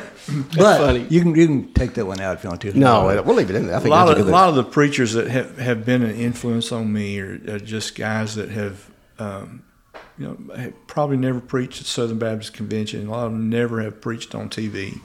[0.55, 1.05] funny.
[1.09, 2.77] you can you can take that one out if you want to.
[2.77, 3.75] No, we'll leave it in there.
[3.75, 6.03] I a think lot of a a lot of the preachers that have, have been
[6.03, 9.63] an influence on me are, are just guys that have, um,
[10.17, 13.07] you know, probably never preached at Southern Baptist Convention.
[13.07, 14.99] A lot of them never have preached on TV.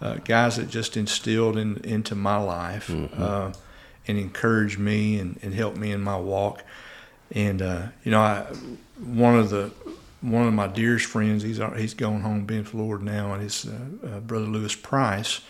[0.00, 3.22] Uh, guys that just instilled in, into my life Mm-hmm.
[3.22, 3.52] uh,
[4.08, 6.64] and encouraged me and, and helped me in my walk.
[7.32, 8.46] And uh, you know, I
[8.98, 9.70] one of the
[10.20, 13.66] one of my dearest friends, he's he's gone home, being with the now, and his
[13.66, 15.40] uh, uh, brother Lewis Price.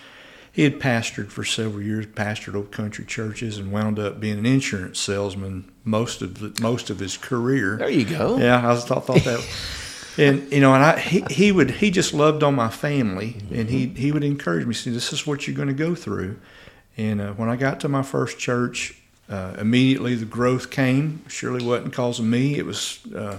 [0.52, 4.46] He had pastored for several years, pastored old country churches, and wound up being an
[4.46, 7.76] insurance salesman most of the, most of his career.
[7.76, 8.36] There you go.
[8.36, 9.46] Yeah, I thought, thought that.
[10.18, 13.70] and you know, and I he, he would he just loved on my family, and
[13.70, 14.74] he he would encourage me.
[14.74, 16.38] See, this is what you're going to go through.
[16.96, 21.24] And uh, when I got to my first church, uh, immediately the growth came.
[21.28, 22.56] Surely wasn't of me.
[22.56, 23.38] It was uh,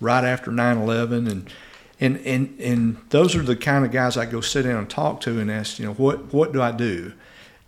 [0.00, 1.50] right after 9/11, and
[2.00, 5.20] and and and those are the kind of guys I go sit down and talk
[5.22, 7.12] to and ask, you know, what what do I do?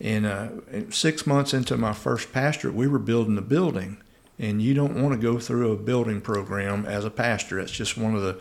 [0.00, 0.48] And, uh,
[0.90, 3.96] six months into my first pastorate, we were building a building,
[4.38, 7.58] and you don't want to go through a building program as a pastor.
[7.58, 8.38] It's just one of the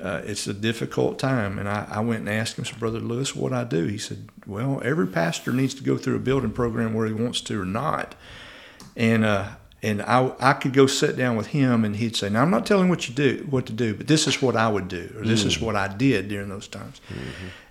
[0.00, 1.58] uh, it's a difficult time.
[1.58, 3.86] And I, I went and asked him, said, Brother Lewis, what I do?
[3.86, 7.40] He said, Well, every pastor needs to go through a building program where he wants
[7.42, 8.14] to or not.
[8.96, 9.48] And uh,
[9.84, 12.66] and I, I could go sit down with him and he'd say, Now I'm not
[12.66, 15.24] telling what you do what to do, but this is what I would do, or
[15.24, 17.00] this is what I did during those times.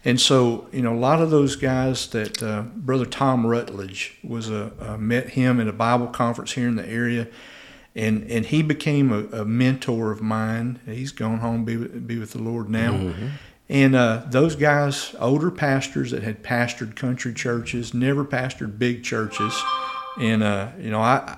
[0.04, 4.50] And so, you know, a lot of those guys that uh, Brother Tom Rutledge was
[4.50, 7.28] a, uh, met him at a Bible conference here in the area,
[7.96, 10.80] and and he became a, a mentor of mine.
[10.86, 13.14] He's gone home be with, be with the Lord now.
[13.70, 19.58] And uh, those guys, older pastors that had pastored country churches, never pastored big churches,
[20.20, 21.38] and uh, you know I.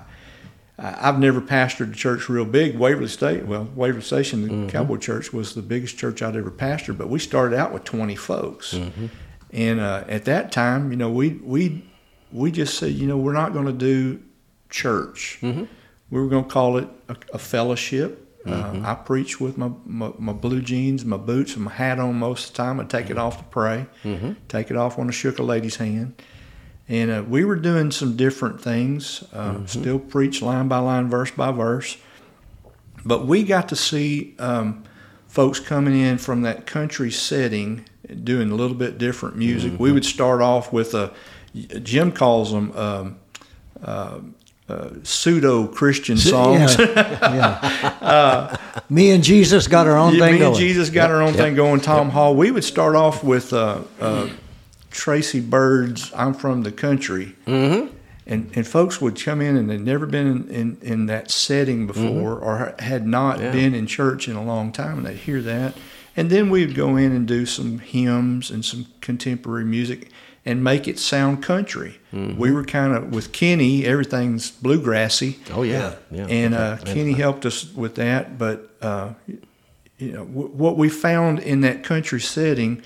[0.76, 2.76] I've never pastored a church real big.
[2.76, 4.68] Waverly State, well, Waverly Station, the mm-hmm.
[4.68, 8.16] Cowboy Church was the biggest church I'd ever pastored, but we started out with 20
[8.16, 8.74] folks.
[8.74, 9.06] Mm-hmm.
[9.52, 11.84] And uh, at that time, you know, we we
[12.32, 14.20] we just said, you know, we're not going to do
[14.68, 15.38] church.
[15.42, 15.64] Mm-hmm.
[16.10, 18.20] We were going to call it a, a fellowship.
[18.46, 22.16] Uh, I preach with my, my, my blue jeans, my boots, and my hat on
[22.16, 22.78] most of the time.
[22.78, 23.86] I take it off to pray,
[24.48, 26.20] take it off when I shook a lady's hand.
[26.88, 31.30] And uh, we were doing some different things, uh, still preach line by line, verse
[31.30, 31.96] by verse.
[33.06, 34.84] But we got to see um,
[35.26, 37.86] folks coming in from that country setting,
[38.22, 39.78] doing a little bit different music.
[39.78, 41.12] We would start off with a,
[41.54, 43.16] Jim calls them um,
[43.82, 44.20] uh,
[44.68, 46.76] uh, pseudo Christian songs.
[46.78, 47.18] Yeah,
[48.02, 48.56] yeah.
[48.90, 50.52] me and Jesus got our own Yeah, thing me going.
[50.52, 51.80] and Jesus got our own thing going.
[51.80, 52.34] Tom Hall.
[52.34, 54.28] We would start off with uh, uh,
[54.94, 57.94] Tracy Byrd's "I'm from the Country," mm-hmm.
[58.26, 61.86] and and folks would come in and they'd never been in, in, in that setting
[61.86, 65.74] before or had not been in church in a long time, and they'd hear that,
[66.16, 70.10] and then we'd go in and do some hymns and some contemporary music.
[70.46, 71.98] And make it sound country.
[72.12, 73.86] We were kind of with Kenny.
[73.86, 75.38] Everything's bluegrassy.
[75.50, 76.26] Oh yeah, yeah.
[76.28, 78.36] And uh, Kenny helped us with that.
[78.36, 79.14] But uh,
[79.96, 82.82] you know w- what we found in that country setting,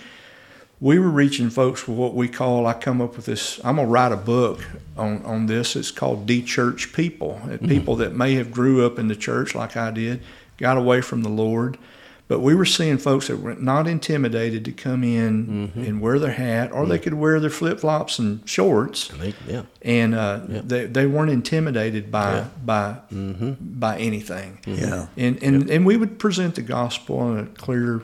[0.81, 2.67] we were reaching folks with what we call.
[2.67, 3.59] I come up with this.
[3.64, 4.64] I'm gonna write a book
[4.97, 5.75] on on this.
[5.77, 9.77] It's called "De-Church People." Uh, People that may have grew up in the church like
[9.77, 10.21] I did,
[10.57, 11.79] got away from the Lord.
[12.29, 16.33] But we were seeing folks that were not intimidated to come in and wear their
[16.33, 19.62] hat, or they could wear their flip flops and shorts They- yeah.
[19.81, 24.59] and uh, they, they weren't intimidated by by by anything.
[24.67, 25.07] Yeah.
[25.17, 28.03] And and, and we would present the gospel in a clear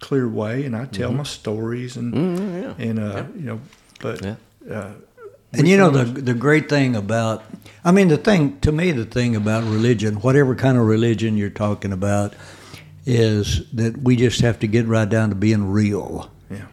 [0.00, 2.14] clear way, and I tell my stories and
[2.78, 3.60] and uh, you know,
[4.00, 4.34] but Yeah.
[4.70, 4.90] uh,
[5.52, 7.42] And you know the the great thing about,
[7.84, 11.50] I mean the thing to me the thing about religion, whatever kind of religion you're
[11.50, 12.34] talking about,
[13.06, 16.30] is that we just have to get right down to being real.
[16.50, 16.66] yeah,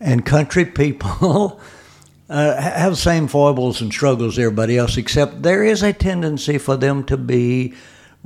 [0.00, 1.60] And country people
[2.30, 6.58] uh, have the same foibles and struggles as everybody else, except there is a tendency
[6.58, 7.74] for them to be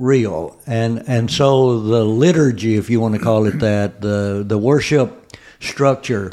[0.03, 0.57] real.
[0.67, 5.35] And and so the liturgy, if you want to call it that, the the worship
[5.59, 6.31] structure,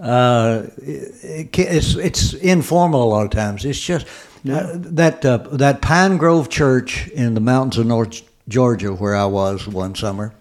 [0.00, 3.64] uh, it, it's it's informal a lot of times.
[3.64, 4.06] It's just
[4.50, 9.26] uh, that uh, that Pine Grove Church in the mountains of North Georgia, where I
[9.26, 10.34] was one summer.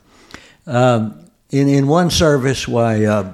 [0.65, 1.19] Um,
[1.51, 3.05] in in one service, why.
[3.05, 3.33] Uh,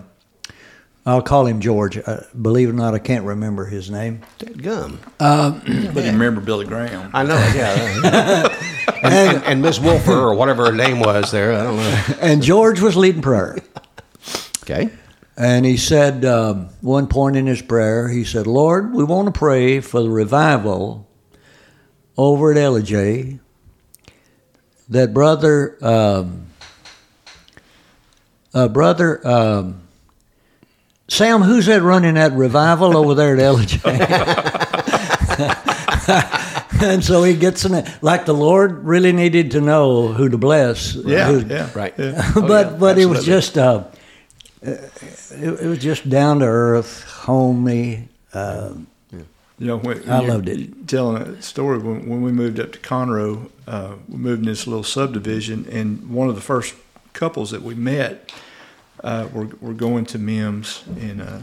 [1.06, 1.98] I'll call him George.
[1.98, 4.22] Uh, believe it or not, I can't remember his name.
[4.38, 5.00] Dead Gum.
[5.18, 7.10] but you remember Billy Graham?
[7.16, 7.36] I know.
[7.56, 8.76] Yeah.
[9.04, 11.54] and, and, and Miss Wolfer or whatever her name was there.
[11.54, 12.04] I don't know.
[12.22, 13.58] And George was leading prayer.
[14.64, 14.90] Okay.
[15.38, 19.38] And he said, um, one point in his prayer, he said, Lord, we want to
[19.38, 21.08] pray for the revival
[22.18, 23.40] over at Ellijay
[24.90, 26.48] that brother, um,
[28.54, 29.82] uh, brother um,
[31.10, 34.00] Sam, who's that running that revival over there at Ellijay?
[36.92, 37.88] and so he gets in it.
[38.02, 40.96] Like the Lord really needed to know who to bless.
[40.96, 41.94] Yeah, who- yeah, Right.
[41.98, 42.32] yeah.
[42.36, 43.84] but yeah, but it was just uh,
[44.62, 44.92] it,
[45.62, 48.08] it was just down to earth, homey.
[48.34, 48.74] Uh,
[49.62, 50.88] You know, when, I loved it.
[50.88, 54.66] Telling a story when, when we moved up to Conroe, uh, we moved in this
[54.68, 56.76] little subdivision, and one of the first
[57.12, 58.32] couples that we met
[59.04, 61.40] uh, were, were going to Mims, and uh,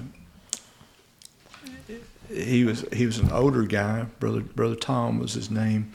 [2.29, 4.07] he was he was an older guy.
[4.19, 5.93] Brother Brother Tom was his name,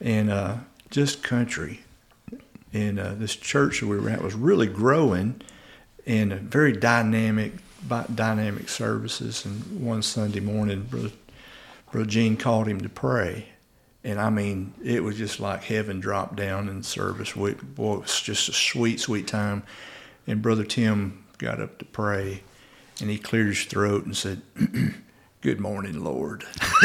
[0.00, 0.56] and uh,
[0.90, 1.80] just country.
[2.72, 5.40] And uh, this church that we were at was really growing,
[6.06, 7.54] and very dynamic,
[8.14, 9.44] dynamic services.
[9.44, 11.10] And one Sunday morning, brother,
[11.90, 13.46] brother Gene called him to pray,
[14.04, 17.34] and I mean, it was just like heaven dropped down in service.
[17.34, 19.64] We, boy, it was just a sweet, sweet time.
[20.26, 22.42] And brother Tim got up to pray,
[23.00, 24.42] and he cleared his throat and said.
[25.42, 26.44] Good morning, Lord.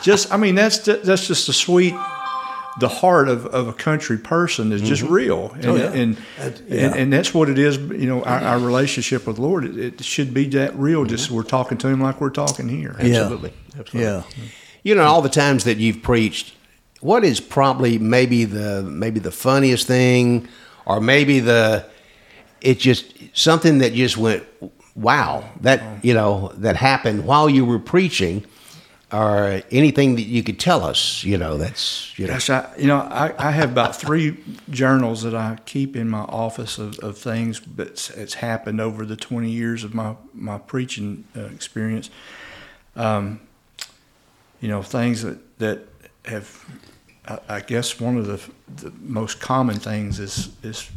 [0.00, 1.92] just, I mean, that's that's just the sweet,
[2.78, 5.12] the heart of, of a country person is just mm-hmm.
[5.12, 5.90] real, oh, and Oh, yeah.
[5.90, 6.18] and,
[6.68, 7.78] and and that's what it is.
[7.78, 11.04] You know, our, our relationship with the Lord, it, it should be that real.
[11.04, 11.34] Just mm-hmm.
[11.34, 12.94] we're talking to Him like we're talking here.
[13.00, 13.22] Yeah.
[13.22, 13.52] Absolutely.
[13.76, 14.02] Absolutely.
[14.02, 14.22] yeah,
[14.84, 16.54] You know, all the times that you've preached,
[17.00, 20.46] what is probably maybe the maybe the funniest thing,
[20.84, 21.86] or maybe the
[22.60, 24.44] it just something that just went
[24.96, 28.44] wow that you know that happened while you were preaching,
[29.12, 31.22] or anything that you could tell us.
[31.22, 32.32] You know, that's you know.
[32.32, 34.36] Gosh, I, you know, I, I have about three
[34.70, 39.16] journals that I keep in my office of, of things that's it's happened over the
[39.16, 42.10] 20 years of my, my preaching uh, experience.
[42.96, 43.40] Um,
[44.60, 45.80] you know, things that, that
[46.24, 46.64] have,
[47.28, 48.40] I, I guess one of the,
[48.82, 50.90] the most common things is, is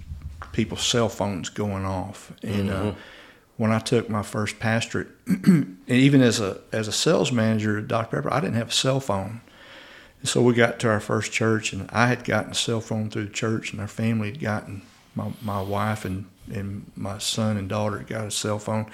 [0.54, 2.32] people's cell phones going off.
[2.42, 2.94] And uh,
[3.60, 7.90] when I took my first pastorate, and even as a, as a sales manager at
[7.90, 8.16] Dr.
[8.16, 9.42] Pepper, I didn't have a cell phone.
[10.22, 13.10] And so we got to our first church, and I had gotten a cell phone
[13.10, 17.58] through the church, and our family had gotten my, my wife and, and my son
[17.58, 18.86] and daughter got a cell phone.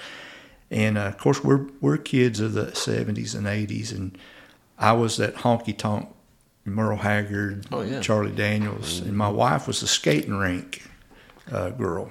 [0.68, 4.18] And uh, of course, we're we're kids of the '70s and '80s, and
[4.76, 6.08] I was that honky tonk
[6.64, 8.00] Merle Haggard, Oh, yeah.
[8.00, 10.82] Charlie Daniels, and my wife was a skating rink
[11.52, 12.10] uh, girl.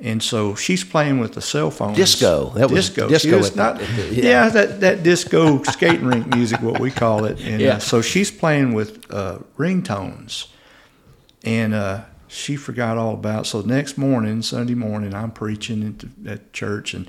[0.00, 1.94] And so she's playing with the cell phone.
[1.94, 2.50] Disco.
[2.56, 3.08] That was disco.
[3.08, 4.08] disco was not, yeah.
[4.10, 4.48] yeah.
[4.48, 7.40] that, that disco skating rink music, what we call it.
[7.40, 7.74] And Yeah.
[7.74, 10.48] uh, so she's playing with uh, ringtones.
[11.44, 13.48] And uh, she forgot all about it.
[13.48, 16.92] So the next morning, Sunday morning, I'm preaching at, the, at church.
[16.92, 17.06] And,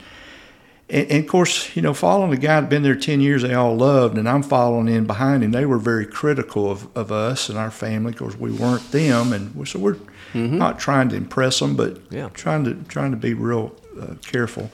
[0.90, 3.42] and, and of course, you know, following the guy that had been there 10 years
[3.42, 5.52] they all loved, and I'm following in behind him.
[5.52, 9.34] They were very critical of, of us and our family because we weren't them.
[9.34, 9.98] And so we're
[10.36, 12.30] not trying to impress them, but Yeah.
[12.34, 14.70] trying to trying to be real uh, careful.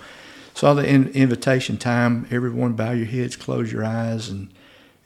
[0.54, 4.50] So the in, invitation time, everyone bow your heads, close your eyes, and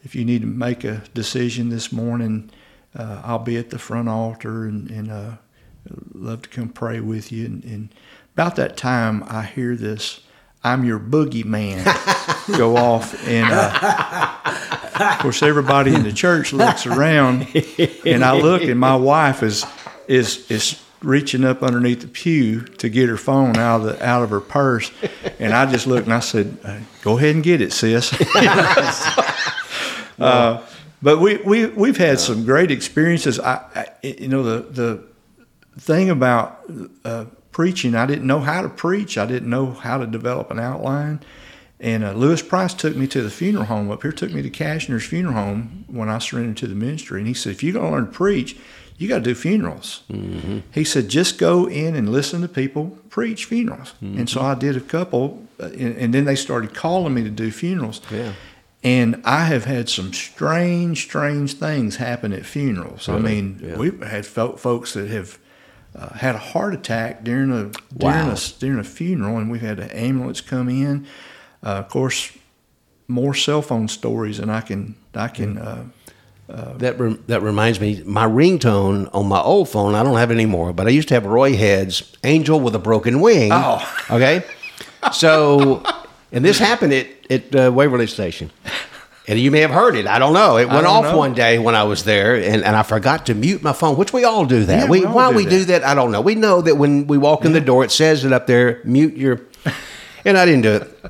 [0.02, 2.50] if you need to make a decision this morning,
[2.98, 5.30] uh, I'll be at the front altar and, and uh,
[6.14, 7.44] love to come pray with you.
[7.46, 7.88] And, and
[8.34, 10.20] about that time, I hear this
[10.64, 11.84] "I'm your boogeyman"
[12.58, 17.46] go off, and uh, of course, everybody in the church looks around,
[18.04, 19.64] and I look, and my wife is
[20.08, 24.22] is is reaching up underneath the pew to get her phone out of the out
[24.22, 24.90] of her purse,
[25.38, 26.56] and I just looked and I said,
[27.02, 28.12] "Go ahead and get it, sis."
[30.18, 30.62] uh,
[31.02, 33.38] but we we we've had some great experiences.
[33.38, 35.02] I, I you know the the
[35.78, 36.64] thing about
[37.04, 39.16] uh, preaching, I didn't know how to preach.
[39.16, 41.20] I didn't know how to develop an outline.
[41.80, 44.50] And uh, Lewis Price took me to the funeral home up here, took me to
[44.50, 47.20] Cashner's funeral home when I surrendered to the ministry.
[47.20, 48.58] And he said, if you're going to learn to preach,
[48.98, 50.02] you got to do funerals.
[50.72, 53.94] He said, just go in and listen to people preach funerals.
[54.00, 57.30] And so I did a couple, uh, and, and then they started calling me to
[57.30, 58.00] do funerals.
[58.10, 58.32] Yeah.
[58.82, 63.08] And I have had some strange, strange things happen at funerals.
[63.08, 63.76] I mean, Yeah.
[63.76, 65.38] we've had folks that have
[65.94, 68.32] uh, had a heart attack during a during Wow.
[68.34, 71.06] a during a funeral, and we've had an ambulance come in.
[71.64, 72.32] Uh, of course,
[73.08, 75.56] more cell phone stories, and I can I can.
[75.58, 75.84] Uh,
[76.48, 80.34] That rem- that reminds me, my ringtone on my old phone, I don't have it
[80.34, 84.06] anymore, but I used to have Roy Head's "Angel with a Broken Wing." Oh.
[84.10, 84.44] okay.
[85.12, 85.82] So,
[86.32, 88.50] and this happened at at uh, Waverly Station,
[89.26, 90.06] and you may have heard it.
[90.06, 90.56] I don't know.
[90.56, 91.16] It went off know.
[91.16, 94.12] one day when I was there, and, and I forgot to mute my phone, which
[94.12, 94.84] we all do that.
[94.84, 95.50] Yeah, we, we why do we that.
[95.50, 96.20] do that, I don't know.
[96.20, 99.16] We know that when we walk in the door, it says it up there, mute
[99.16, 99.40] your,
[100.24, 101.00] and I didn't do it.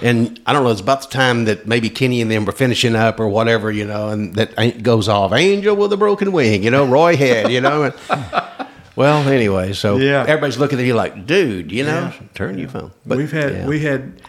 [0.00, 2.94] And I don't know, it's about the time that maybe Kenny and them were finishing
[2.94, 5.32] up or whatever, you know, and that goes off.
[5.32, 7.82] Angel with a broken wing, you know, Roy Head, you know.
[7.82, 7.94] And,
[8.96, 10.24] well, anyway, so Yeah.
[10.28, 12.26] everybody's looking at you like, dude, you know, Yeah.
[12.34, 12.92] turn your phone.
[13.04, 13.66] But, We've had yeah.
[13.66, 14.22] we had.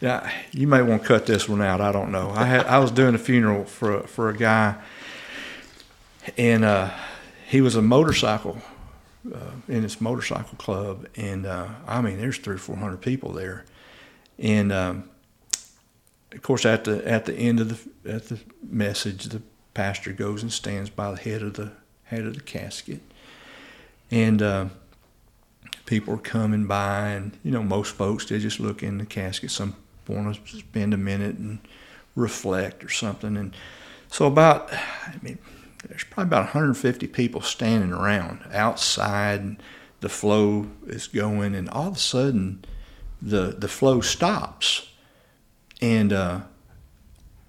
[0.00, 1.80] Yeah, you may want to cut this one out.
[1.80, 2.30] I don't know.
[2.32, 4.76] I had I was doing a funeral for a, for a guy,
[6.36, 6.90] and uh,
[7.48, 8.58] he was a motorcycle
[9.34, 9.38] uh,
[9.68, 13.64] in his motorcycle club, and uh, I mean, there's three or four hundred people there,
[14.38, 15.10] and um,
[16.32, 17.68] of course, at the at the end of
[18.04, 19.42] the at the message, the
[19.74, 21.72] pastor goes and stands by the head of the
[22.04, 23.00] head of the casket,
[24.10, 24.42] and.
[24.42, 24.66] Uh,
[25.88, 29.50] people are coming by, and you know, most folks they just look in the casket.
[29.50, 29.74] Some
[30.06, 31.58] want to spend a minute and
[32.14, 33.36] reflect or something.
[33.36, 33.54] And
[34.08, 35.38] so, about I mean,
[35.86, 39.40] there's probably about 150 people standing around outside.
[39.40, 39.62] And
[40.00, 42.64] the flow is going, and all of a sudden,
[43.20, 44.88] the the flow stops,
[45.80, 46.40] and uh,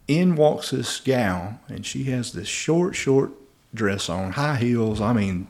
[0.07, 3.32] in walks this gal, and she has this short, short
[3.74, 4.99] dress on, high heels.
[4.99, 5.47] I mean,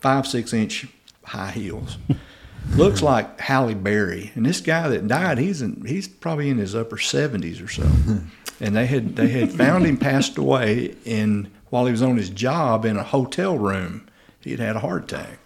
[0.00, 0.86] five, six inch
[1.24, 1.98] high heels.
[2.74, 6.74] Looks like Halle Berry, and this guy that died, he's in, he's probably in his
[6.74, 7.88] upper seventies or so.
[8.60, 12.30] and they had they had found him passed away in while he was on his
[12.30, 14.06] job in a hotel room.
[14.40, 15.38] He had had a heart attack.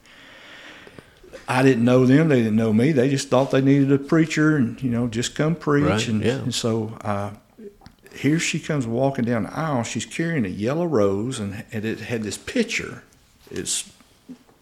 [1.49, 2.93] I didn't know them; they didn't know me.
[2.93, 5.85] They just thought they needed a preacher, and you know, just come preach.
[5.85, 6.37] Right, and, yeah.
[6.37, 7.33] and so uh,
[8.15, 9.83] here she comes walking down the aisle.
[9.83, 13.03] She's carrying a yellow rose, and, and it had this picture.
[13.51, 13.91] It's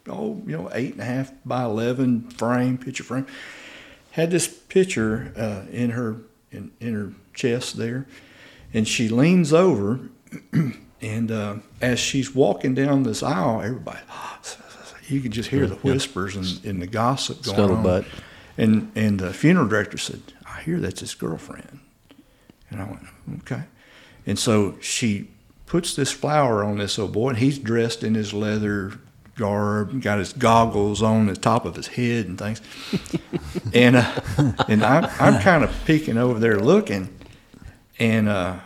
[0.08, 3.26] oh, you know, eight and a half by eleven frame, picture frame.
[4.12, 6.16] Had this picture uh, in her
[6.50, 8.06] in, in her chest there,
[8.72, 10.00] and she leans over,
[11.00, 14.00] and uh, as she's walking down this aisle, everybody,
[15.10, 18.04] you could just hear the whispers and, and the gossip going Scuttlebutt.
[18.04, 18.06] on.
[18.56, 21.80] And and the funeral director said, "I hear that's his girlfriend."
[22.68, 23.02] And I went,
[23.40, 23.62] "Okay."
[24.26, 25.28] And so she
[25.66, 28.98] puts this flower on this old boy, and he's dressed in his leather
[29.36, 32.60] garb, got his goggles on the top of his head and things.
[33.74, 34.12] and uh,
[34.68, 37.08] and I'm I'm kind of peeking over there looking,
[37.98, 38.56] and uh,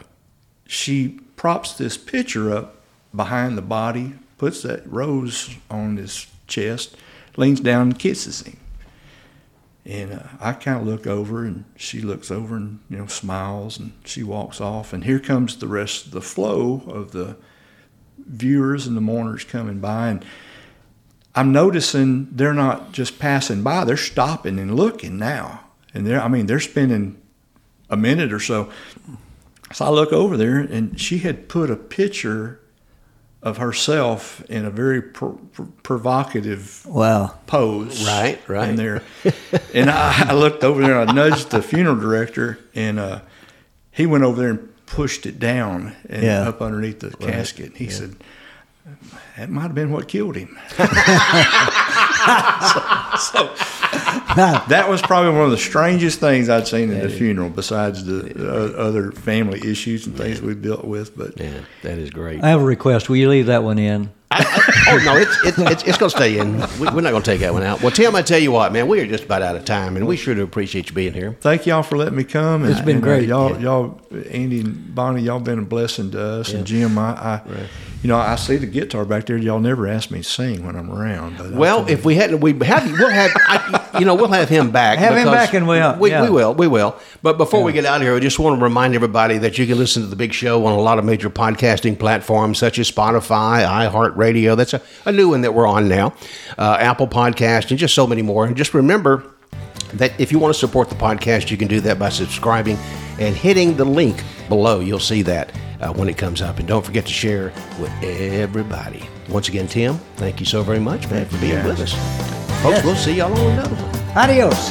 [0.67, 2.83] she props this picture up
[3.15, 6.97] behind the body, puts that rose on his chest,
[7.37, 8.59] leans down and kisses him.
[9.87, 13.79] And uh, I kind of look over, and she looks over and you know smiles,
[13.79, 14.93] and she walks off.
[14.93, 17.37] And here comes the rest of the flow of the
[18.19, 20.25] viewers and the mourners coming by, and
[21.35, 25.61] I'm noticing they're not just passing by; they're stopping and looking now.
[25.93, 27.21] And they're, I mean, they're spending
[27.91, 28.71] a minute or so.
[29.73, 32.61] So I look over there, and she had put a picture
[33.45, 37.35] of herself in a very pro- pro- provocative Wow.
[37.47, 38.05] pose.
[38.07, 38.71] Right, right.
[38.71, 39.03] In there,
[39.73, 43.21] and I, I looked over there and I nudged the funeral director, and uh,
[43.93, 46.49] he went over there and pushed it down and Yeah.
[46.49, 47.67] up underneath the casket.
[47.69, 48.17] And He said,
[49.37, 50.81] "That might have been what killed him." so,
[53.19, 53.55] so
[54.69, 58.33] that was probably one of the strangest things I'd seen at a funeral, besides the
[58.37, 61.17] uh, other family issues and things we dealt with.
[61.17, 62.43] But Yeah, that is great.
[62.43, 63.09] I have a request.
[63.09, 64.11] Will you leave that one in?
[64.37, 66.59] oh no, it's it's it's, it's going to stay in.
[66.81, 67.83] We, we're not going to take that one out.
[67.83, 70.07] Well, Tim, I tell you what, man, we are just about out of time, and
[70.07, 71.37] we sure do appreciate you being here.
[71.41, 72.65] thank y'all for letting me come.
[72.65, 73.29] And, It's been and, uh, great.
[73.29, 76.53] y'all, y'all, Andy and Bonnie, y'all been a blessing to us.
[76.53, 77.41] And Jim, I, I
[78.05, 79.39] you know, I see the guitar back there.
[79.39, 81.39] Y'all never ask me to sing when I'm around.
[81.39, 84.71] But Well, if we hadn't, we have we'll have I, you know we'll have him
[84.71, 84.99] back.
[84.99, 86.23] Have him back and we'll- we, yeah.
[86.23, 86.97] we will we will.
[87.23, 89.67] But before we get out of here, I just want to remind everybody that you
[89.67, 92.91] can listen to the Big Show on a lot of major podcasting platforms such as
[92.91, 94.55] Spotify, iHeartRadio.
[94.55, 96.13] That's a, a new one that we're on now,
[96.59, 98.45] uh, Apple Podcast, and just so many more.
[98.45, 99.25] And just remember
[99.95, 102.77] that if you want to support the podcast, you can do that by subscribing
[103.19, 104.81] and hitting the link below.
[104.81, 105.51] You'll see that
[105.85, 106.59] uh, when it comes up.
[106.59, 109.03] And don't forget to share with everybody.
[109.29, 111.67] Once again, Tim, thank you so very much, man, for being Yeah.
[111.67, 111.93] with us.
[112.63, 112.85] Folks, Yes.
[112.85, 114.17] we'll see y'all on another one.
[114.17, 114.71] Adios.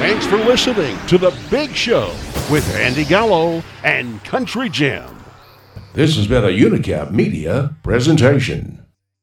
[0.00, 2.12] Thanks for listening to The Big Show
[2.50, 5.04] with Andy Gallo and Country Jim.
[5.94, 8.83] This has been a Unicap Media presentation.